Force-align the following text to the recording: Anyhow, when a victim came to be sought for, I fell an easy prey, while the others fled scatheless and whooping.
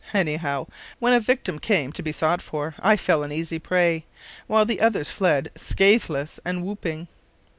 Anyhow, 0.15 0.65
when 0.97 1.13
a 1.13 1.19
victim 1.19 1.59
came 1.59 1.91
to 1.93 2.01
be 2.01 2.11
sought 2.11 2.41
for, 2.41 2.73
I 2.79 2.97
fell 2.97 3.21
an 3.21 3.31
easy 3.31 3.59
prey, 3.59 4.05
while 4.47 4.65
the 4.65 4.81
others 4.81 5.11
fled 5.11 5.51
scatheless 5.55 6.39
and 6.43 6.63
whooping. 6.63 7.07